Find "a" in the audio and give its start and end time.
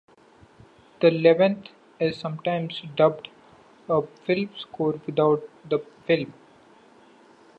3.87-4.01